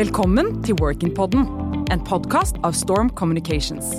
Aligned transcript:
Velkommen 0.00 0.46
til 0.64 0.78
Workin-podden, 0.80 1.42
en 1.92 2.02
podkast 2.08 2.56
av 2.64 2.72
Storm 2.72 3.10
Communications. 3.18 3.98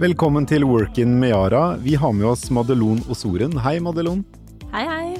Velkommen 0.00 0.46
til 0.48 0.64
Workin 0.64 1.18
med 1.20 1.34
Yara. 1.34 1.74
Vi 1.84 1.92
har 2.00 2.14
med 2.16 2.24
oss 2.30 2.46
Madelon 2.48 3.02
Osoren. 3.12 3.52
Hei, 3.60 3.74
Madelon. 3.84 4.22
Hei, 4.72 4.86
hei. 4.88 5.18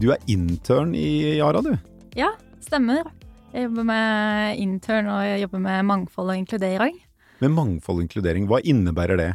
Du 0.00 0.06
er 0.14 0.24
intern 0.32 0.94
i 0.96 1.36
Yara, 1.36 1.60
du. 1.60 1.74
Ja, 2.16 2.30
stemmer. 2.64 3.04
Jeg 3.52 3.66
jobber 3.66 3.84
med 3.90 4.62
intern, 4.64 5.10
og 5.12 5.26
jeg 5.28 5.42
jobber 5.42 5.64
med 5.66 5.84
mangfold 5.90 6.32
og 6.32 6.40
inkludering. 6.40 6.96
Med 7.44 7.52
mangfold 7.58 8.00
og 8.00 8.06
inkludering, 8.06 8.48
hva 8.48 8.62
innebærer 8.64 9.20
det? 9.20 9.30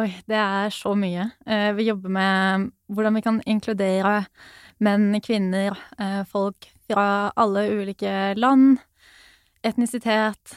Oi, 0.00 0.08
det 0.24 0.40
er 0.40 0.72
så 0.72 0.94
mye. 0.96 1.28
Eh, 1.44 1.74
vi 1.76 1.90
jobber 1.90 2.16
med 2.16 2.70
hvordan 2.88 3.20
vi 3.20 3.26
kan 3.28 3.44
inkludere 3.44 4.22
menn, 4.80 5.20
kvinner, 5.20 5.76
eh, 6.00 6.22
folk 6.32 6.70
fra 6.88 7.32
alle 7.40 7.66
ulike 7.72 8.34
land, 8.38 8.78
etnisitet. 9.64 10.56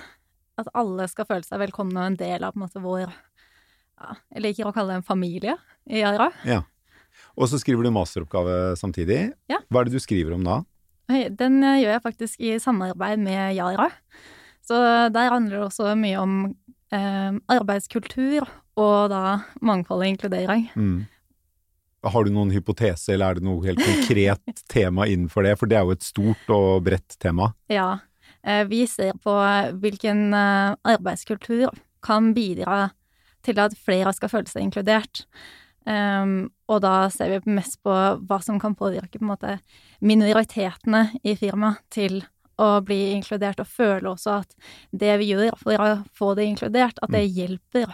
At 0.58 0.70
alle 0.73 1.05
skal 1.12 1.27
føle 1.30 1.45
seg 1.45 1.62
velkomne 1.62 2.02
og 2.02 2.12
en 2.12 2.20
del 2.20 2.45
av 2.45 2.55
på 2.55 2.59
en 2.59 2.66
måte 2.66 2.81
vår 2.81 3.05
ja, 3.05 4.16
Jeg 4.34 4.41
liker 4.41 4.70
å 4.70 4.73
kalle 4.73 4.95
det 4.95 5.02
en 5.04 5.05
familie 5.05 5.54
i 5.85 6.02
Yara. 6.02 6.32
Ja. 6.48 6.63
Og 7.38 7.49
så 7.52 7.59
skriver 7.62 7.85
du 7.85 7.94
masteroppgave 7.94 8.76
samtidig. 8.80 9.32
Ja. 9.52 9.62
Hva 9.70 9.82
er 9.82 9.90
det 9.90 9.98
du 9.98 10.04
skriver 10.04 10.34
om 10.38 10.45
da? 10.45 10.62
Den 11.08 11.62
eh, 11.63 11.82
gjør 11.84 11.94
jeg 11.94 12.04
faktisk 12.04 12.41
i 12.44 12.55
samarbeid 12.62 13.21
med 13.23 13.55
Yara. 13.57 13.90
Så 14.68 14.77
der 15.13 15.32
handler 15.32 15.62
det 15.62 15.68
også 15.70 15.94
mye 15.96 16.20
om 16.20 16.34
eh, 16.94 17.38
arbeidskultur 17.54 18.49
og 18.77 18.98
da 19.13 19.40
mangfold 19.66 20.04
og 20.04 20.12
inkludering. 20.12 20.68
Mm. 20.76 21.05
Har 22.13 22.27
du 22.27 22.34
noen 22.34 22.52
hypotese, 22.55 23.13
eller 23.13 23.29
er 23.29 23.39
det 23.39 23.47
noe 23.47 23.66
helt 23.66 23.81
konkret 23.84 24.61
tema 24.73 25.07
innenfor 25.07 25.48
det? 25.48 25.55
For 25.59 25.70
det 25.70 25.79
er 25.79 25.88
jo 25.88 25.95
et 25.98 26.07
stort 26.07 26.53
og 26.53 26.85
bredt 26.88 27.17
tema. 27.23 27.52
Ja. 27.71 27.99
Eh, 28.43 28.63
vi 28.70 28.85
ser 28.89 29.17
på 29.23 29.35
hvilken 29.81 30.29
eh, 30.34 30.75
arbeidskultur 30.95 31.71
kan 32.05 32.34
bidra 32.35 32.90
til 33.45 33.59
at 33.63 33.76
flere 33.79 34.13
skal 34.15 34.32
føle 34.32 34.51
seg 34.51 34.67
inkludert. 34.67 35.26
Um, 35.87 36.49
og 36.67 36.82
da 36.84 37.07
ser 37.13 37.32
vi 37.32 37.54
mest 37.55 37.77
på 37.85 37.93
hva 37.93 38.39
som 38.43 38.57
kan 38.60 38.73
påvirke 38.76 39.21
på 39.21 39.23
en 39.23 39.29
måte 39.29 39.54
minoritetene 40.04 41.05
i 41.23 41.37
firmaet 41.39 41.79
til 41.93 42.20
å 42.60 42.82
bli 42.84 43.13
inkludert, 43.13 43.62
og 43.62 43.70
føle 43.70 44.10
også 44.12 44.39
at 44.41 44.55
det 44.91 45.13
vi 45.21 45.29
gjør 45.32 45.55
for 45.62 45.79
å 45.79 45.87
få 46.17 46.34
det 46.35 46.48
inkludert, 46.49 46.99
at 46.99 47.13
det 47.13 47.23
hjelper. 47.29 47.93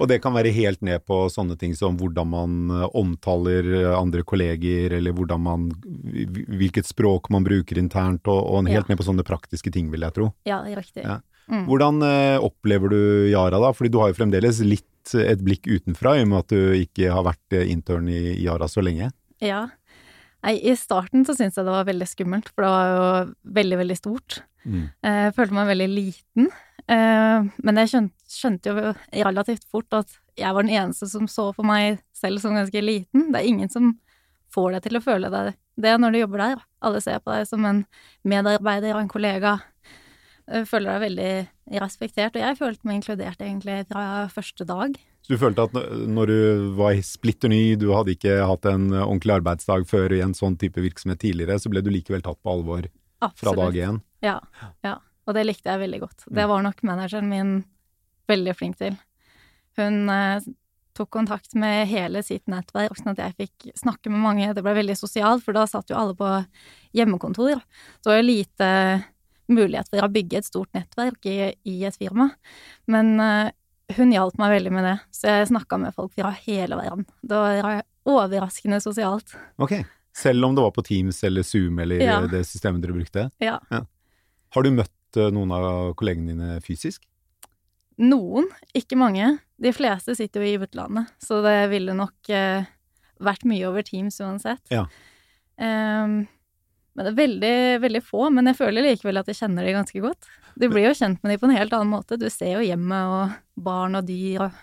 Og 0.00 0.08
det 0.10 0.16
kan 0.24 0.34
være 0.34 0.50
helt 0.54 0.80
ned 0.82 1.04
på 1.06 1.20
sånne 1.30 1.54
ting 1.60 1.74
som 1.78 1.94
hvordan 2.00 2.26
man 2.32 2.54
eh, 2.74 2.86
omtaler 2.98 3.68
eh, 3.82 3.90
andre 3.94 4.24
kolleger, 4.26 4.96
eller 4.98 5.14
hvordan 5.14 5.40
man 5.44 5.68
Hvilket 6.04 6.88
språk 6.88 7.30
man 7.30 7.44
bruker 7.46 7.78
internt, 7.78 8.26
og, 8.30 8.40
og 8.42 8.66
helt 8.66 8.84
Ja. 8.84 8.90
ned 8.90 8.98
på 8.98 9.06
sånne 9.06 9.24
praktiske 9.26 9.70
ting, 9.72 9.90
vil 9.92 10.02
jeg 10.06 10.14
tro. 10.16 10.32
Ja, 10.48 10.62
riktig. 10.66 11.04
Ja. 11.04 11.20
Mm. 11.46 11.66
Hvordan 11.68 12.02
eh, 12.02 12.38
opplever 12.42 12.90
du 12.90 12.98
Yara 13.30 13.60
da? 13.60 13.70
Fordi 13.76 13.92
du 13.92 13.98
har 14.00 14.10
jo 14.10 14.18
fremdeles 14.18 14.60
litt 14.64 15.14
et 15.20 15.42
blikk 15.44 15.66
utenfra, 15.68 16.16
i 16.16 16.22
og 16.24 16.30
med 16.30 16.38
at 16.46 16.52
du 16.54 16.72
ikke 16.80 17.10
har 17.12 17.26
vært 17.26 17.58
intern 17.68 18.08
i 18.08 18.38
Yara 18.40 18.64
så 18.72 18.80
lenge. 18.82 19.10
Ja. 19.44 19.66
Nei, 20.44 20.54
i 20.64 20.72
starten 20.76 21.26
så 21.28 21.34
syntes 21.36 21.58
jeg 21.60 21.66
det 21.68 21.74
var 21.74 21.84
veldig 21.88 22.08
skummelt, 22.08 22.48
for 22.54 22.64
det 22.64 22.70
var 22.72 22.88
jo 22.88 23.04
veldig, 23.60 23.78
veldig 23.82 23.96
stort. 24.00 24.38
Mm. 24.64 24.86
Jeg 25.04 25.34
følte 25.36 25.56
meg 25.56 25.68
veldig 25.74 25.88
liten. 25.92 26.48
Men 26.88 27.80
jeg 27.80 27.90
skjønte, 27.92 28.23
skjønte 28.36 28.72
jo 28.72 28.94
relativt 29.24 29.66
fort 29.70 29.96
at 29.96 30.16
jeg 30.38 30.54
var 30.54 30.66
den 30.66 30.74
eneste 30.74 31.06
som 31.10 31.28
så 31.30 31.50
på 31.54 31.64
meg 31.66 32.00
selv 32.16 32.42
som 32.42 32.56
ganske 32.58 32.82
liten. 32.82 33.30
Det 33.32 33.40
er 33.40 33.50
ingen 33.50 33.70
som 33.70 33.92
får 34.54 34.76
deg 34.76 34.88
til 34.88 34.98
å 34.98 35.04
føle 35.04 35.30
deg 35.30 35.54
det 35.82 35.94
når 35.98 36.14
du 36.14 36.18
jobber 36.20 36.42
der. 36.42 36.66
Alle 36.86 37.00
ser 37.02 37.22
på 37.22 37.32
deg 37.34 37.46
som 37.48 37.64
en 37.66 37.84
medarbeider 38.26 38.94
og 38.94 39.04
en 39.04 39.10
kollega. 39.10 39.56
Føler 40.44 40.90
deg 40.90 41.02
veldig 41.06 41.80
respektert, 41.80 42.34
og 42.36 42.42
jeg 42.44 42.58
følte 42.58 42.86
meg 42.86 42.98
inkludert 43.00 43.40
egentlig 43.40 43.78
fra 43.88 44.26
første 44.30 44.66
dag. 44.68 44.98
Så 45.24 45.32
du 45.32 45.40
følte 45.40 45.64
at 45.64 45.78
når 46.04 46.28
du 46.28 46.38
var 46.76 46.98
splitter 47.06 47.48
ny, 47.48 47.62
du 47.80 47.88
hadde 47.96 48.12
ikke 48.12 48.42
hatt 48.44 48.68
en 48.68 48.90
ordentlig 48.92 49.38
arbeidsdag 49.38 49.86
før 49.88 50.12
i 50.12 50.20
en 50.20 50.36
sånn 50.36 50.58
type 50.60 50.82
virksomhet 50.84 51.22
tidligere, 51.24 51.56
så 51.58 51.72
ble 51.72 51.80
du 51.80 51.88
likevel 51.94 52.22
tatt 52.26 52.42
på 52.44 52.52
alvor 52.58 52.90
fra 53.40 53.54
dag 53.56 53.78
én? 53.86 54.02
Ja, 54.26 54.36
ja. 54.84 54.98
Og 55.24 55.32
det 55.32 55.46
likte 55.48 55.72
jeg 55.72 55.80
veldig 55.80 56.02
godt. 56.02 56.26
Det 56.28 56.44
var 56.50 56.60
nok 56.66 56.84
manageren 56.84 57.30
min 57.30 57.54
veldig 58.30 58.54
flink 58.56 58.78
til. 58.80 58.96
Hun 59.78 60.08
eh, 60.12 60.44
tok 60.94 61.10
kontakt 61.10 61.54
med 61.58 61.88
hele 61.90 62.22
sitt 62.22 62.46
nettverk, 62.46 62.94
sånn 62.96 63.12
at 63.16 63.22
jeg 63.24 63.34
fikk 63.40 63.72
snakke 63.80 64.12
med 64.12 64.22
mange. 64.22 64.52
Det 64.54 64.62
ble 64.62 64.76
veldig 64.76 64.94
sosialt, 64.98 65.42
for 65.42 65.56
da 65.56 65.64
satt 65.66 65.90
jo 65.90 65.96
alle 65.98 66.14
på 66.18 66.28
hjemmekontor. 66.94 67.58
Så 68.00 68.12
var 68.12 68.20
jo 68.20 68.28
lite 68.28 68.68
mulighet 69.50 69.90
for 69.90 70.06
å 70.06 70.12
bygge 70.14 70.38
et 70.40 70.46
stort 70.48 70.70
nettverk 70.76 71.26
i, 71.28 71.38
i 71.68 71.74
et 71.84 71.98
firma. 71.98 72.30
Men 72.86 73.18
eh, 73.20 73.50
hun 73.98 74.14
hjalp 74.14 74.38
meg 74.40 74.54
veldig 74.54 74.72
med 74.72 74.86
det, 74.88 74.94
så 75.12 75.28
jeg 75.34 75.50
snakka 75.50 75.76
med 75.82 75.92
folk 75.98 76.14
fra 76.16 76.30
hele 76.46 76.78
verden. 76.78 77.04
Det 77.20 77.36
var 77.42 77.82
overraskende 78.08 78.78
sosialt. 78.80 79.34
Ok. 79.60 79.74
Selv 80.14 80.46
om 80.46 80.54
det 80.54 80.62
var 80.62 80.70
på 80.76 80.84
Teams 80.86 81.18
eller 81.26 81.42
Zoom 81.42 81.80
eller 81.82 82.00
Ja. 82.00 82.20
eh, 82.22 82.30
det 82.30 82.44
systemet 82.46 82.80
dere 82.84 82.94
brukte? 82.94 83.26
Ja. 83.42 83.58
Har 84.54 84.62
du 84.62 84.70
møtt 84.70 85.18
eh, 85.18 85.32
noen 85.34 85.50
av 85.52 85.90
kollegene 85.98 86.30
dine 86.32 86.60
fysisk? 86.62 87.02
Noen, 88.02 88.48
ikke 88.74 88.98
mange. 88.98 89.36
De 89.60 89.70
fleste 89.74 90.16
sitter 90.18 90.42
jo 90.42 90.50
i 90.50 90.66
utlandet, 90.66 91.12
så 91.22 91.38
det 91.44 91.58
ville 91.70 91.94
nok 91.94 92.30
eh, 92.34 92.66
vært 93.22 93.44
mye 93.46 93.68
over 93.68 93.86
Teams 93.86 94.18
uansett. 94.22 94.62
Ja. 94.74 94.86
Um, 95.54 96.24
men 96.94 97.06
det 97.06 97.10
er 97.10 97.18
veldig, 97.18 97.56
veldig 97.84 98.02
få. 98.06 98.28
Men 98.34 98.50
jeg 98.50 98.58
føler 98.58 98.86
likevel 98.86 99.18
at 99.20 99.30
jeg 99.30 99.40
kjenner 99.40 99.66
de 99.66 99.74
ganske 99.74 100.02
godt. 100.02 100.28
Du 100.58 100.68
blir 100.70 100.88
jo 100.88 100.94
kjent 100.94 101.22
med 101.22 101.34
de 101.34 101.40
på 101.42 101.48
en 101.48 101.56
helt 101.56 101.74
annen 101.74 101.90
måte. 101.90 102.18
Du 102.20 102.28
ser 102.30 102.56
jo 102.56 102.66
hjemmet 102.66 103.14
og 103.14 103.34
barn 103.66 103.98
og 103.98 104.06
dyr 104.08 104.48
og 104.48 104.62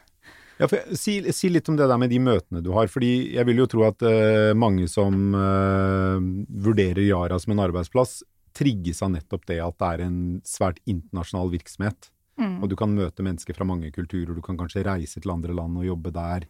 Ja, 0.61 0.67
for, 0.69 0.93
si, 0.93 1.15
si 1.33 1.49
litt 1.49 1.67
om 1.71 1.77
det 1.79 1.87
der 1.89 1.97
med 1.97 2.11
de 2.13 2.19
møtene 2.21 2.61
du 2.61 2.69
har, 2.75 2.85
fordi 2.91 3.33
jeg 3.33 3.47
vil 3.47 3.63
jo 3.63 3.65
tro 3.71 3.87
at 3.87 4.03
uh, 4.05 4.51
mange 4.53 4.85
som 4.91 5.33
uh, 5.33 6.21
vurderer 6.53 7.01
Yara 7.01 7.39
som 7.41 7.55
en 7.55 7.63
arbeidsplass, 7.63 8.19
trigges 8.53 9.01
av 9.01 9.09
nettopp 9.15 9.47
det 9.49 9.57
at 9.63 9.77
det 9.81 9.89
er 9.89 10.03
en 10.05 10.19
svært 10.45 10.77
internasjonal 10.85 11.49
virksomhet. 11.55 12.11
Mm. 12.41 12.55
Og 12.61 12.71
du 12.71 12.77
kan 12.79 12.93
møte 12.95 13.25
mennesker 13.25 13.57
fra 13.57 13.67
mange 13.67 13.91
kulturer, 13.93 14.33
du 14.33 14.41
kan 14.45 14.59
kanskje 14.59 14.85
reise 14.87 15.21
til 15.21 15.33
andre 15.33 15.55
land 15.57 15.77
og 15.79 15.87
jobbe 15.87 16.13
der. 16.15 16.47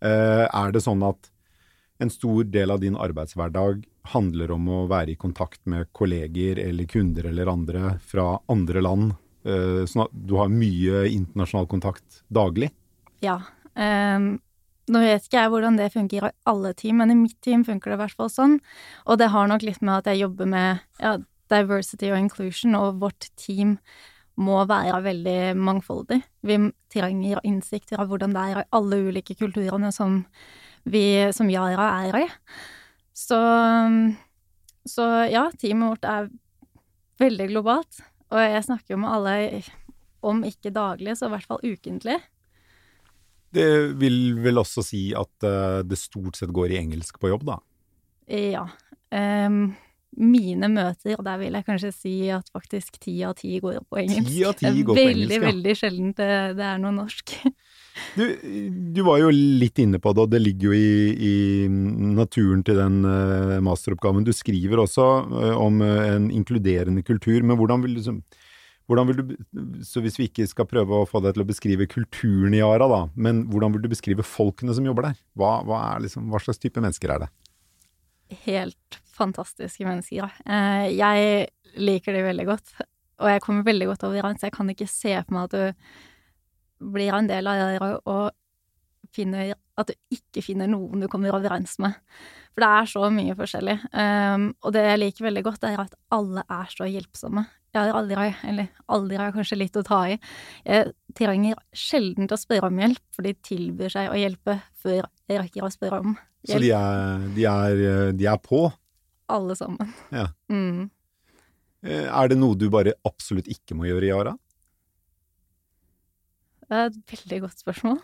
Uh, 0.00 0.46
er 0.46 0.74
det 0.74 0.82
sånn 0.84 1.04
at 1.06 1.30
en 2.00 2.12
stor 2.12 2.46
del 2.48 2.72
av 2.72 2.80
din 2.80 2.96
arbeidshverdag 2.96 3.82
handler 4.14 4.54
om 4.54 4.68
å 4.72 4.84
være 4.88 5.12
i 5.12 5.20
kontakt 5.20 5.60
med 5.68 5.90
kolleger 5.96 6.58
eller 6.62 6.88
kunder 6.88 7.28
eller 7.28 7.50
andre 7.52 7.96
fra 8.12 8.34
andre 8.52 8.84
land, 8.84 9.18
Uh, 9.40 9.86
sånn 9.88 10.02
at 10.04 10.12
du 10.12 10.34
har 10.36 10.50
mye 10.52 11.06
internasjonal 11.08 11.64
kontakt 11.64 12.18
daglig? 12.28 12.66
Ja. 13.24 13.38
Um 13.72 14.34
nå 14.90 15.02
vet 15.04 15.26
ikke 15.26 15.38
jeg 15.38 15.50
hvordan 15.52 15.76
det 15.78 15.92
funker 15.94 16.26
i 16.26 16.30
alle 16.50 16.72
team, 16.74 17.00
men 17.00 17.12
i 17.12 17.18
mitt 17.18 17.36
team 17.44 17.64
funker 17.66 17.92
det 17.92 17.98
i 17.98 18.00
hvert 18.02 18.16
fall 18.18 18.30
sånn. 18.32 18.56
Og 19.06 19.20
det 19.20 19.30
har 19.30 19.50
nok 19.50 19.62
litt 19.62 19.82
med 19.84 20.00
at 20.00 20.10
jeg 20.10 20.24
jobber 20.24 20.48
med 20.50 20.80
ja, 20.98 21.12
diversity 21.52 22.10
og 22.10 22.18
inclusion, 22.18 22.74
og 22.78 22.98
vårt 23.02 23.28
team 23.38 23.76
må 24.40 24.58
være 24.68 25.02
veldig 25.04 25.38
mangfoldig. 25.60 26.20
Vi 26.46 26.58
trenger 26.92 27.42
innsikt 27.46 27.94
av 27.96 28.08
hvordan 28.10 28.34
det 28.34 28.42
er 28.42 28.62
i 28.62 28.68
alle 28.76 29.00
ulike 29.10 29.36
kulturene 29.38 29.92
som 29.94 30.22
vi 30.88 31.04
som 31.36 31.50
Yara 31.52 31.90
er 32.06 32.22
i. 32.22 32.26
Så, 33.16 33.38
så 34.88 35.08
ja, 35.28 35.48
teamet 35.60 35.92
vårt 35.94 36.08
er 36.08 36.30
veldig 37.20 37.48
globalt. 37.52 38.00
Og 38.30 38.40
jeg 38.40 38.66
snakker 38.66 38.94
jo 38.94 39.00
med 39.02 39.12
alle, 39.12 39.62
om 40.24 40.44
ikke 40.46 40.72
daglig, 40.72 41.16
så 41.18 41.28
i 41.28 41.34
hvert 41.34 41.48
fall 41.48 41.64
ukentlig. 41.64 42.16
Det 43.50 43.66
vil 43.98 44.38
vel 44.38 44.62
også 44.62 44.84
si 44.86 45.08
at 45.16 45.46
eh, 45.46 45.80
det 45.82 45.98
stort 45.98 46.38
sett 46.38 46.52
går 46.54 46.70
i 46.70 46.78
engelsk 46.78 47.18
på 47.18 47.32
jobb, 47.32 47.48
da? 47.48 47.56
Ja. 48.30 48.68
Ehm, 49.10 49.72
mine 50.18 50.68
møter, 50.72 51.20
der 51.22 51.38
vil 51.38 51.54
jeg 51.54 51.66
kanskje 51.66 51.90
si 51.94 52.14
at 52.34 52.48
faktisk 52.52 52.98
ti 53.02 53.14
av 53.26 53.36
ti 53.38 53.60
går 53.62 53.78
på 53.86 54.00
engelsk. 54.02 54.30
10 54.30 54.48
av 54.48 54.56
ti 54.58 54.66
Det 54.66 54.70
er 54.70 54.80
går 54.80 54.96
på 54.96 54.96
veldig, 54.98 55.12
engelsk, 55.12 55.36
ja. 55.36 55.44
Veldig 55.46 55.74
sjeldent 55.78 56.18
det, 56.18 56.32
det 56.58 56.66
er 56.70 56.82
noe 56.82 56.96
norsk. 57.02 57.36
Du, 58.14 58.22
du 58.94 59.00
var 59.04 59.18
jo 59.20 59.28
litt 59.34 59.76
inne 59.82 59.98
på 60.00 60.12
det, 60.14 60.22
og 60.22 60.30
det 60.32 60.38
ligger 60.40 60.70
jo 60.70 60.76
i, 60.78 61.10
i 61.26 61.34
naturen 62.14 62.62
til 62.64 62.78
den 62.78 63.00
eh, 63.04 63.56
masteroppgaven. 63.66 64.24
Du 64.24 64.30
skriver 64.32 64.80
også 64.80 65.06
eh, 65.26 65.56
om 65.58 65.82
eh, 65.84 66.06
en 66.14 66.30
inkluderende 66.32 67.02
kultur, 67.04 67.42
men 67.42 67.58
hvordan 67.58 67.84
vil 67.84 67.98
du 67.98 68.06
hvordan 68.90 69.10
vil 69.10 69.20
du, 69.20 69.34
så 69.86 70.00
hvis 70.02 70.16
vi 70.18 70.30
ikke 70.30 70.48
skal 70.50 70.66
prøve 70.70 70.96
å 70.96 71.06
få 71.06 71.20
deg 71.22 71.36
til 71.36 71.44
å 71.44 71.50
beskrive 71.50 71.86
kulturen 71.90 72.56
i 72.56 72.62
Yara, 72.62 72.88
da, 72.90 73.04
men 73.14 73.44
hvordan 73.50 73.76
vil 73.76 73.84
du 73.84 73.92
beskrive 73.92 74.24
folkene 74.26 74.74
som 74.74 74.86
jobber 74.86 75.10
der? 75.10 75.20
Hva, 75.38 75.60
hva, 75.66 75.82
liksom, 76.02 76.26
hva 76.32 76.40
slags 76.42 76.58
type 76.58 76.82
mennesker 76.82 77.14
er 77.14 77.26
det? 77.26 77.30
Helt 78.48 78.98
fantastiske 79.20 79.86
mennesker. 79.86 80.40
Eh, 80.46 80.90
jeg 80.96 81.46
liker 81.80 82.16
de 82.16 82.26
veldig 82.26 82.46
godt, 82.48 82.74
og 83.20 83.30
jeg 83.30 83.44
kommer 83.44 83.66
veldig 83.68 83.92
godt 83.92 84.06
overens. 84.08 84.44
Jeg 84.46 84.56
kan 84.56 84.72
ikke 84.72 84.88
se 84.90 85.14
for 85.20 85.36
meg 85.36 85.50
at 85.50 85.56
du 85.56 86.90
blir 86.90 87.12
en 87.14 87.28
del 87.28 87.50
av 87.50 87.60
det 87.60 87.90
og 88.08 88.30
finner 89.14 89.52
at 89.80 89.90
du 89.90 90.16
ikke 90.16 90.42
finner 90.44 90.68
noen 90.70 91.02
du 91.02 91.08
kommer 91.10 91.34
overens 91.34 91.76
med. 91.82 91.96
For 92.52 92.64
det 92.64 92.70
er 92.76 92.90
så 92.90 93.08
mye 93.14 93.36
forskjellig. 93.38 93.76
Um, 93.94 94.50
og 94.64 94.74
det 94.74 94.84
jeg 94.86 95.00
liker 95.00 95.26
veldig 95.28 95.44
godt, 95.46 95.66
er 95.68 95.82
at 95.86 95.96
alle 96.14 96.44
er 96.44 96.72
så 96.72 96.88
hjelpsomme. 96.90 97.46
jeg 97.72 97.86
har 97.86 97.94
aldri, 97.94 98.32
eller 98.50 98.66
aldri 98.90 99.16
er 99.16 99.34
kanskje 99.34 99.60
litt 99.60 99.76
å 99.78 99.84
ta 99.86 100.00
i. 100.10 100.18
Jeg 100.66 100.90
trenger 101.16 101.60
sjelden 101.72 102.26
å 102.30 102.40
spørre 102.40 102.70
om 102.70 102.82
hjelp, 102.82 103.04
for 103.14 103.26
de 103.26 103.34
tilbyr 103.46 103.94
seg 103.94 104.10
å 104.10 104.18
hjelpe 104.18 104.58
før 104.82 105.06
jeg 105.30 105.38
rekker 105.38 105.64
å 105.64 105.72
spørre 105.72 106.02
om 106.02 106.16
hjelp. 106.16 106.56
Så 106.56 106.62
de 106.64 106.72
er, 106.74 107.28
de 107.36 107.46
er, 107.46 108.12
de 108.18 108.26
er 108.26 108.42
på? 108.42 108.66
Alle 109.30 109.56
sammen. 109.58 109.92
Ja. 110.14 110.28
Mm. 110.52 110.88
Eh, 111.86 112.06
er 112.06 112.30
det 112.30 112.38
noe 112.40 112.58
du 112.58 112.68
bare 112.72 112.96
absolutt 113.08 113.48
ikke 113.50 113.76
må 113.78 113.88
gjøre 113.88 114.08
i 114.08 114.12
Yara? 114.12 114.34
Det 116.70 116.78
er 116.78 116.90
et 116.92 116.98
veldig 117.10 117.38
godt 117.46 117.62
spørsmål. 117.64 117.96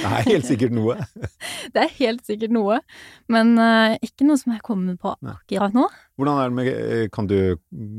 Det 0.00 0.08
er 0.08 0.24
helt 0.24 0.46
sikkert 0.48 0.72
noe. 0.72 0.94
det 1.74 1.82
er 1.82 1.90
helt 1.98 2.22
sikkert 2.26 2.54
noe, 2.54 2.78
men 3.30 3.52
uh, 3.60 3.92
ikke 4.00 4.24
noe 4.26 4.40
som 4.40 4.54
jeg 4.54 4.64
kommer 4.66 4.96
på 5.00 5.12
akkurat 5.20 5.76
nå. 5.76 5.84
Hvordan 6.18 6.40
er 6.40 6.48
det 6.48 6.56
med 6.56 6.70
eh, 6.70 7.04
Kan 7.12 7.28
du 7.30 7.36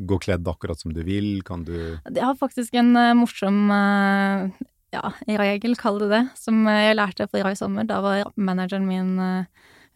gå 0.09 0.17
kledd 0.25 0.49
akkurat 0.49 0.81
som 0.81 0.93
du 0.95 1.03
vil? 1.05 1.29
Kan 1.47 1.63
du 1.67 1.75
Jeg 1.77 2.23
har 2.25 2.35
faktisk 2.39 2.75
en 2.81 2.91
uh, 2.97 3.13
morsom 3.17 3.69
uh, 3.69 4.49
ja, 4.91 5.13
i 5.29 5.37
regel, 5.39 5.77
kall 5.79 6.01
det 6.01 6.09
det, 6.11 6.23
som 6.39 6.65
jeg 6.67 6.97
lærte 6.97 7.29
forrige 7.29 7.61
sommer. 7.61 7.85
Da 7.87 8.01
var 8.03 8.33
manageren 8.35 8.89
min 8.89 9.13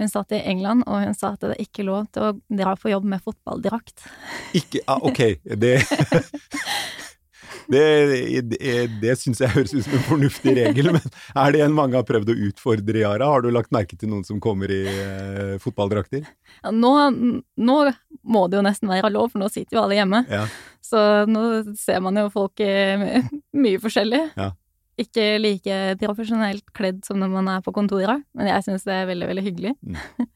hun 0.01 0.12
satt 0.12 0.36
i 0.36 0.42
England, 0.44 0.83
og 0.88 1.06
hun 1.06 1.15
sa 1.15 1.33
at 1.33 1.44
det 1.45 1.56
er 1.56 1.63
ikke 1.63 1.88
lov 1.88 2.09
til 2.15 2.27
å 2.27 2.33
dra 2.51 2.75
på 2.80 2.92
jobb 2.92 3.07
med 3.15 3.24
fotballdrakt. 3.24 4.06
Ikke 4.57 4.83
ah, 4.92 5.00
Ok, 5.06 5.21
det 5.44 5.77
Det, 7.68 8.42
det, 8.45 8.74
det 9.01 9.13
syns 9.18 9.39
jeg 9.42 9.50
høres 9.56 9.74
ut 9.74 9.86
som 9.86 9.95
en 9.97 10.03
fornuftig 10.06 10.53
regel, 10.57 10.92
men 10.94 11.06
er 11.33 11.56
det 11.56 11.63
en 11.65 11.74
mange 11.74 11.97
har 11.97 12.06
prøvd 12.07 12.30
å 12.30 12.38
utfordre, 12.50 13.00
Yara? 13.01 13.30
Har 13.31 13.42
du 13.42 13.50
lagt 13.53 13.74
merke 13.74 13.97
til 13.97 14.12
noen 14.12 14.25
som 14.27 14.42
kommer 14.44 14.69
i 14.69 14.83
eh, 14.86 15.56
fotballdrakter? 15.63 16.27
Ja, 16.62 16.74
nå, 16.74 16.91
nå, 17.57 17.77
må 18.21 18.44
det 18.51 18.59
jo 18.59 18.65
nesten 18.65 18.91
være 18.91 19.13
lov, 19.15 19.31
for 19.33 19.41
nå 19.41 19.50
sitter 19.53 19.80
jo 19.80 19.86
alle 19.86 19.98
hjemme. 19.98 20.21
Ja. 20.30 20.45
Så 20.86 21.00
nå 21.30 21.48
ser 21.80 22.06
man 22.06 22.21
jo 22.21 22.27
folk 22.33 22.62
i 22.62 22.69
mye 23.65 23.81
forskjellig. 23.81 24.21
Ja. 24.38 24.51
Ikke 25.01 25.25
like 25.42 25.80
profesjonelt 26.00 26.69
kledd 26.75 27.03
som 27.07 27.19
når 27.19 27.33
man 27.33 27.50
er 27.51 27.65
på 27.65 27.74
kontoret, 27.75 28.24
men 28.38 28.47
jeg 28.47 28.63
syns 28.68 28.88
det 28.88 28.95
er 28.95 29.09
veldig, 29.12 29.27
veldig 29.33 29.45
hyggelig. 29.50 29.75
Mm. 29.83 30.31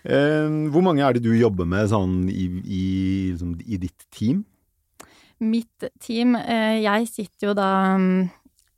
Eh, 0.00 0.46
hvor 0.72 0.80
mange 0.80 1.04
er 1.04 1.12
det 1.12 1.20
du 1.26 1.34
jobber 1.36 1.66
med 1.68 1.90
sånn 1.90 2.22
i, 2.32 2.46
i, 2.64 2.84
liksom, 3.34 3.50
i 3.60 3.76
ditt 3.82 4.06
team? 4.16 4.46
Mitt 5.44 5.84
team, 6.00 6.38
eh, 6.40 6.80
jeg 6.80 7.08
sitter 7.10 7.50
jo 7.50 7.52
da 7.56 7.68
mm, 8.00 8.30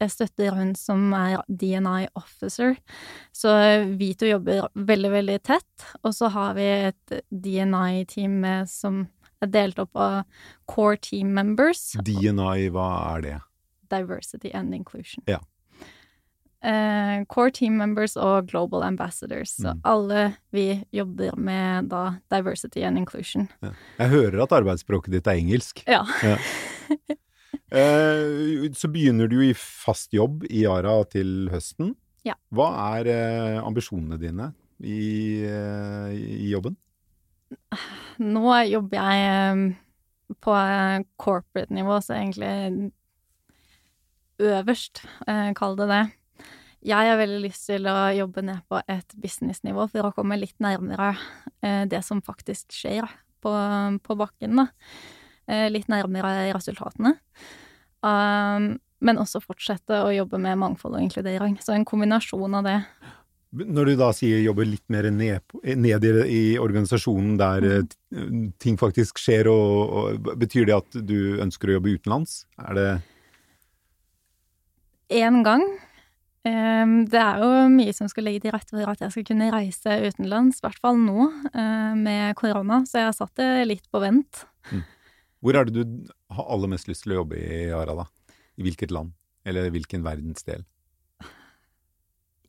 Jeg 0.03 0.11
støtter 0.17 0.57
hun 0.59 0.73
som 0.75 1.13
er 1.15 1.45
DNI 1.47 2.09
officer, 2.19 2.75
så 3.31 3.55
vi 3.95 4.09
to 4.19 4.27
jobber 4.27 4.67
veldig, 4.75 5.13
veldig 5.13 5.39
tett. 5.47 5.87
Og 6.03 6.11
så 6.17 6.27
har 6.35 6.57
vi 6.59 6.67
et 6.91 7.15
DNI-team 7.31 8.43
som 8.67 9.05
er 9.39 9.53
delt 9.55 9.79
opp 9.79 9.95
av 9.95 10.25
core 10.67 10.99
team 10.99 11.31
members. 11.39 11.93
DNI, 12.03 12.67
hva 12.75 12.89
er 13.13 13.27
det? 13.29 13.39
Diversity 13.93 14.51
and 14.57 14.75
inclusion. 14.75 15.25
Ja 15.29 15.43
Uh, 16.63 17.25
core 17.27 17.51
team 17.51 17.75
members 17.75 18.13
og 18.15 18.47
global 18.47 18.85
ambassadors. 18.87 19.57
Så 19.57 19.73
mm. 19.75 19.81
alle 19.83 20.21
vi 20.55 20.85
jobber 20.95 21.35
med 21.35 21.89
da 21.91 22.03
diversity 22.31 22.85
and 22.87 22.99
inclusion. 22.99 23.49
Ja. 23.67 23.73
Jeg 23.99 24.13
hører 24.13 24.45
at 24.45 24.55
arbeidsspråket 24.55 25.17
ditt 25.17 25.27
er 25.27 25.41
engelsk. 25.43 25.83
Ja. 25.91 26.05
ja. 26.23 26.37
uh, 27.75 28.71
så 28.79 28.93
begynner 28.95 29.27
du 29.27 29.41
i 29.43 29.51
fast 29.59 30.15
jobb 30.15 30.47
i 30.47 30.63
Yara 30.63 31.01
til 31.11 31.51
høsten. 31.51 31.97
Ja. 32.23 32.39
Hva 32.55 32.71
er 32.95 33.11
uh, 33.11 33.67
ambisjonene 33.67 34.21
dine 34.23 34.53
i, 34.79 35.43
i, 35.43 36.47
jobben? 36.53 36.79
Nå 38.23 38.47
jobber 38.71 39.03
jeg 39.03 39.51
um, 39.51 39.69
på 40.39 40.55
corporate 41.19 41.75
nivå, 41.75 41.99
så 41.99 42.21
egentlig 42.21 42.93
øverst, 44.41 45.03
eh, 45.27 45.53
kall 45.59 45.77
det 45.77 45.89
det. 45.91 46.03
Jeg 46.83 47.11
har 47.11 47.19
veldig 47.21 47.43
lyst 47.45 47.69
til 47.69 47.87
å 47.87 48.11
jobbe 48.11 48.43
ned 48.43 48.63
på 48.67 48.81
et 48.91 49.15
businessnivå 49.23 49.87
for 49.93 50.09
å 50.09 50.15
komme 50.17 50.39
litt 50.41 50.59
nærmere 50.63 51.13
eh, 51.63 51.85
det 51.87 52.03
som 52.03 52.23
faktisk 52.25 52.75
skjer 52.75 53.07
på, 53.43 53.53
på 54.03 54.17
bakken, 54.19 54.59
da. 54.59 54.67
Eh, 55.47 55.69
litt 55.71 55.91
nærmere 55.91 56.51
resultatene. 56.55 57.17
Um, 58.03 58.77
men 59.03 59.19
også 59.19 59.43
fortsette 59.43 59.99
å 60.03 60.11
jobbe 60.15 60.39
med 60.43 60.59
mangfold 60.59 60.97
og 60.99 61.05
inkludering. 61.05 61.59
Så 61.63 61.75
en 61.75 61.87
kombinasjon 61.87 62.59
av 62.59 62.67
det. 62.67 62.79
Når 63.53 63.91
du 63.91 63.95
da 64.01 64.09
sier 64.17 64.41
jobbe 64.41 64.65
litt 64.65 64.85
mer 64.91 65.11
ned, 65.13 65.43
ned 65.77 66.07
i, 66.09 66.13
i, 66.25 66.43
organisasjonen 66.63 67.35
der 67.37 67.67
mm. 67.85 68.55
ting 68.63 68.79
faktisk 68.81 69.21
skjer, 69.21 69.51
og, 69.53 69.93
og, 69.93 70.31
betyr 70.41 70.71
det 70.71 70.79
at 70.79 71.01
du 71.05 71.43
ønsker 71.43 71.69
å 71.69 71.77
jobbe 71.77 71.99
utenlands? 71.99 72.47
Er 72.63 72.79
det 72.79 72.89
En 75.13 75.43
gang 75.45 75.65
Ehm, 76.43 77.05
det 77.07 77.21
er 77.21 77.39
jo 77.39 77.51
mye 77.71 77.93
som 77.95 78.09
skal 78.11 78.27
ligge 78.27 78.43
til 78.45 78.55
rette 78.55 78.75
for 78.75 78.91
at 78.91 79.05
jeg 79.05 79.15
skal 79.15 79.27
kunne 79.29 79.51
reise 79.55 79.99
utenlands, 80.09 80.59
i 80.59 80.67
hvert 80.67 80.83
fall 80.83 80.99
nå 80.99 81.29
eh, 81.53 81.93
med 81.99 82.35
korona, 82.39 82.81
så 82.89 82.99
jeg 82.99 83.11
har 83.11 83.17
satt 83.17 83.35
det 83.39 83.51
litt 83.71 83.87
på 83.93 84.03
vent. 84.03 84.43
Mm. 84.73 84.83
Hvor 85.43 85.59
er 85.59 85.69
det 85.69 85.77
du 85.77 86.11
har 86.35 86.51
aller 86.55 86.73
mest 86.75 86.91
lyst 86.91 87.07
til 87.07 87.15
å 87.15 87.21
jobbe 87.23 87.39
i 87.39 87.65
Ara, 87.75 87.95
da? 88.03 88.37
I 88.59 88.67
hvilket 88.67 88.95
land? 88.95 89.15
Eller 89.47 89.71
hvilken 89.75 90.05
verdensdel? 90.07 90.67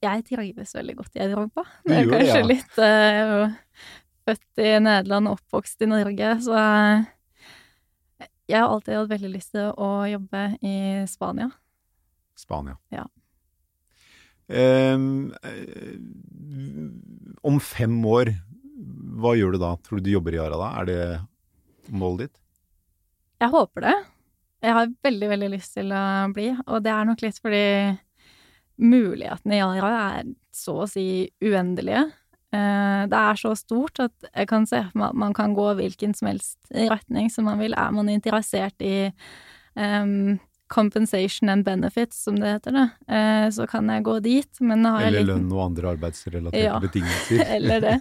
Jeg 0.04 0.26
trives 0.28 0.74
veldig 0.76 0.98
godt 1.00 1.16
i 1.16 1.24
Europa. 1.24 1.64
Det 1.88 1.96
er 1.96 2.10
kanskje 2.12 2.42
ja. 2.42 2.46
litt 2.50 2.80
uh, 2.82 3.86
født 4.28 4.62
i 4.62 4.74
Nederland 4.84 5.32
oppvokst 5.32 5.86
i 5.86 5.90
Norge, 5.90 6.36
så 6.44 6.58
uh, 6.60 8.28
jeg 8.52 8.60
har 8.60 8.68
alltid 8.68 9.00
hatt 9.00 9.14
veldig 9.14 9.32
lyst 9.38 9.54
til 9.56 9.72
å 9.72 9.92
jobbe 10.12 10.48
i 10.62 10.76
Spania. 11.10 11.50
Spania. 12.44 12.78
Ja. 12.94 13.08
Um, 14.48 15.32
om 17.42 17.60
fem 17.64 17.96
år, 18.06 18.34
hva 19.24 19.34
gjør 19.40 19.56
du 19.56 19.62
da? 19.62 19.76
Tror 19.84 20.00
du 20.00 20.10
du 20.10 20.16
jobber 20.18 20.36
i 20.36 20.42
Yara 20.42 20.60
da? 20.60 20.72
Er 20.82 20.90
det 20.90 21.04
målet 21.94 22.28
ditt? 22.28 22.42
Jeg 23.44 23.52
håper 23.54 23.88
det. 23.88 23.96
Jeg 24.64 24.76
har 24.78 24.92
veldig, 25.04 25.30
veldig 25.34 25.52
lyst 25.52 25.74
til 25.76 25.92
å 25.92 26.04
bli, 26.36 26.50
og 26.68 26.84
det 26.84 26.92
er 26.94 27.08
nok 27.08 27.24
litt 27.24 27.40
fordi 27.44 27.64
mulighetene 28.84 29.58
i 29.58 29.62
Yara 29.62 29.96
er 30.20 30.30
så 30.56 30.84
å 30.84 30.90
si 30.90 31.08
uendelige. 31.44 32.06
Uh, 32.54 33.10
det 33.10 33.20
er 33.20 33.40
så 33.40 33.56
stort 33.58 34.00
at 34.04 34.28
jeg 34.30 34.48
kan 34.52 34.68
se 34.70 34.80
for 34.92 35.02
meg 35.02 35.12
at 35.12 35.20
man 35.26 35.36
kan 35.36 35.56
gå 35.58 35.72
hvilken 35.80 36.14
som 36.16 36.30
helst 36.30 36.60
retning 36.72 37.32
som 37.34 37.48
man 37.50 37.60
vil. 37.64 37.76
Er 37.76 37.96
man 37.96 38.12
interessert 38.14 38.84
i 38.86 39.10
um, 39.76 40.38
compensation 40.68 41.50
and 41.50 41.66
benefits, 41.66 42.24
som 42.24 42.40
det 42.40 42.48
heter, 42.48 42.72
det, 42.72 43.16
eh, 43.16 43.50
så 43.50 43.68
kan 43.68 43.90
jeg 43.90 44.04
gå 44.04 44.20
dit, 44.20 44.60
men 44.60 44.86
har 44.86 45.02
Eller 45.06 45.22
litt... 45.22 45.30
lønn 45.30 45.52
og 45.52 45.66
andre 45.68 45.92
arbeidsrelaterte 45.94 46.64
ja, 46.64 46.80
betingelser. 46.82 47.44
eller 47.58 47.84
det. 47.84 47.98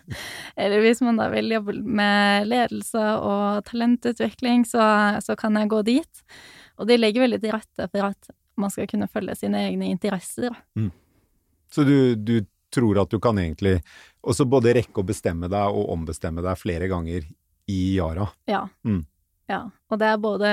Eller 0.56 0.84
hvis 0.84 1.02
man 1.04 1.20
da 1.20 1.28
vil 1.32 1.52
jobbe 1.52 1.74
med 1.82 2.48
ledelse 2.48 3.02
og 3.18 3.64
talentutvikling, 3.68 4.64
så, 4.68 4.84
så 5.24 5.36
kan 5.36 5.58
jeg 5.60 5.72
gå 5.72 5.82
dit. 5.90 6.24
Og 6.80 6.88
de 6.88 6.96
legger 6.96 7.26
veldig 7.26 7.42
til 7.42 7.54
rette 7.54 7.88
for 7.90 8.08
at 8.12 8.32
man 8.62 8.72
skal 8.72 8.88
kunne 8.88 9.10
følge 9.10 9.36
sine 9.42 9.66
egne 9.66 9.90
interesser. 9.92 10.54
Mm. 10.78 10.90
Så 11.72 11.84
du, 11.88 12.14
du 12.14 12.36
tror 12.72 13.02
at 13.02 13.12
du 13.12 13.20
kan 13.20 13.38
egentlig 13.40 13.78
også 14.22 14.46
både 14.48 14.74
rekke 14.78 15.02
å 15.02 15.06
bestemme 15.06 15.50
deg 15.50 15.76
og 15.76 15.92
ombestemme 15.92 16.44
deg 16.44 16.60
flere 16.60 16.88
ganger 16.90 17.26
i 17.68 17.80
Yara? 17.96 18.28
Ja. 18.48 18.64
Mm. 18.84 19.02
ja. 19.50 19.66
Og 19.90 20.00
det 20.00 20.08
er 20.08 20.20
både 20.22 20.50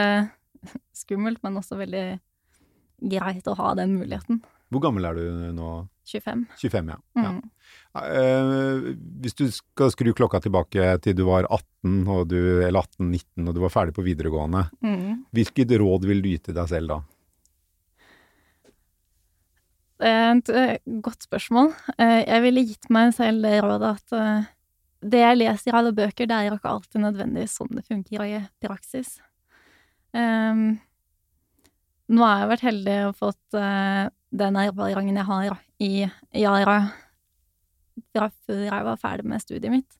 skummelt, 1.03 1.41
men 1.45 1.59
også 1.59 1.79
veldig 1.79 2.05
greit 2.99 3.47
å 3.47 3.57
ha 3.59 3.73
den 3.79 3.95
muligheten. 3.99 4.41
Hvor 4.69 4.83
gammel 4.83 5.07
er 5.09 5.17
du 5.17 5.53
nå? 5.57 5.69
25. 6.09 6.43
25, 6.57 6.89
ja. 6.89 6.97
Mm. 7.17 7.25
ja. 7.25 7.33
Uh, 7.99 8.89
hvis 9.21 9.37
du 9.37 9.45
skal 9.53 9.91
skru 9.93 10.09
klokka 10.17 10.41
tilbake 10.41 10.95
til 11.05 11.15
du 11.17 11.23
var 11.27 11.45
18, 11.45 12.01
du, 12.29 12.39
eller 12.65 12.81
18-19 12.81 13.45
og 13.45 13.55
du 13.55 13.61
var 13.61 13.73
ferdig 13.73 13.95
på 13.97 14.05
videregående, 14.05 14.65
mm. 14.81 15.25
hvilket 15.37 15.73
råd 15.81 16.09
vil 16.09 16.23
du 16.25 16.31
gi 16.31 16.41
til 16.49 16.57
deg 16.57 16.69
selv 16.71 16.95
da? 16.95 16.99
Det 19.99 20.09
er 20.15 20.29
et 20.31 20.53
uh, 20.55 20.99
godt 21.05 21.27
spørsmål. 21.27 21.73
Uh, 21.97 22.21
jeg 22.23 22.45
ville 22.45 22.67
gitt 22.71 22.89
meg 22.93 23.13
selv 23.17 23.45
det 23.45 23.57
rådet 23.65 23.95
at 23.99 24.19
det 24.99 25.21
jeg 25.21 25.39
leser 25.39 25.71
i 25.71 25.77
alle 25.79 25.95
bøker, 25.95 26.27
det 26.27 26.35
er 26.35 26.53
ikke 26.55 26.73
alltid 26.73 27.03
nødvendigvis 27.05 27.53
sånn 27.55 27.77
det 27.77 27.85
funker 27.87 28.25
i 28.25 28.39
praksis. 28.65 29.17
Um, 30.15 30.79
nå 32.09 32.25
har 32.25 32.41
jeg 32.41 32.51
vært 32.53 32.65
heldig 32.65 32.97
og 33.09 33.17
fått 33.19 33.57
uh, 33.57 34.09
den 34.29 34.57
erfaringen 34.61 35.19
jeg 35.19 35.29
har 35.29 35.59
i 35.79 35.93
Yara 36.41 36.79
fra 38.09 38.29
før 38.47 38.63
jeg 38.65 38.85
var 38.87 39.01
ferdig 39.01 39.27
med 39.29 39.43
studiet 39.43 39.73
mitt. 39.73 39.99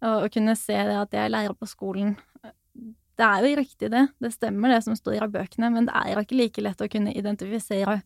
Å 0.00 0.28
kunne 0.32 0.56
se 0.56 0.76
det 0.76 0.96
at 0.96 1.12
jeg 1.12 1.32
lærer 1.32 1.52
på 1.52 1.68
skolen 1.68 2.14
Det 2.40 3.26
er 3.26 3.44
jo 3.44 3.56
riktig, 3.58 3.90
det. 3.92 4.06
Det 4.16 4.30
stemmer, 4.32 4.72
det 4.72 4.78
som 4.86 4.94
står 4.96 5.18
i 5.18 5.26
bøkene, 5.28 5.68
men 5.74 5.88
det 5.90 5.92
er 5.92 6.22
ikke 6.22 6.38
like 6.38 6.62
lett 6.64 6.80
å 6.80 6.88
kunne 6.88 7.12
identifisere 7.12 7.98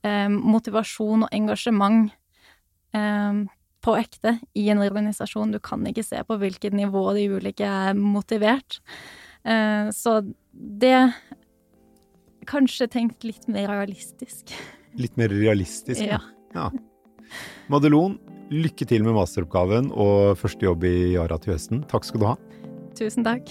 um, 0.00 0.38
motivasjon 0.54 1.26
og 1.26 1.34
engasjement 1.36 2.08
um, 2.96 3.42
på 3.84 3.96
ekte 4.00 4.38
i 4.56 4.70
en 4.72 4.80
organisasjon. 4.80 5.52
Du 5.52 5.60
kan 5.60 5.84
ikke 5.84 6.06
se 6.06 6.22
på 6.24 6.38
hvilket 6.40 6.72
nivå 6.72 7.04
de 7.12 7.26
ulike 7.36 7.68
er 7.68 7.92
motivert. 7.98 8.80
Eh, 9.44 9.90
så 9.92 10.20
det 10.52 10.98
Kanskje 12.44 12.84
tenkt 12.92 13.24
litt 13.24 13.46
mer 13.48 13.70
realistisk. 13.70 14.52
Litt 15.00 15.14
mer 15.16 15.32
realistisk? 15.32 16.02
Ja. 16.04 16.18
ja. 16.52 16.66
Madelon, 17.72 18.18
lykke 18.52 18.84
til 18.84 19.00
med 19.06 19.16
masteroppgaven 19.16 19.88
og 19.88 20.36
første 20.36 20.68
jobb 20.68 20.84
i 20.84 21.14
Yara 21.14 21.38
til 21.40 21.54
høsten. 21.54 21.80
Takk 21.88 22.04
skal 22.04 22.20
du 22.20 22.26
ha. 22.28 22.34
Tusen 22.98 23.24
takk. 23.24 23.48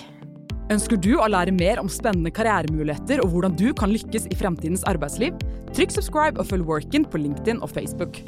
Ønsker 0.71 1.01
du 1.01 1.15
å 1.17 1.25
lære 1.27 1.51
mer 1.57 1.81
om 1.81 1.89
spennende 1.91 2.31
karrieremuligheter 2.31 3.19
og 3.25 3.33
hvordan 3.33 3.57
du 3.59 3.67
kan 3.75 3.91
lykkes 3.91 4.29
i 4.31 4.37
fremtidens 4.37 4.85
arbeidsliv? 4.87 5.35
Trykk 5.73 5.97
subscribe 5.97 6.39
og 6.39 6.47
følg 6.53 6.69
Workin 6.69 7.09
på 7.09 7.25
LinkedIn 7.25 7.65
og 7.65 7.73
Facebook. 7.73 8.21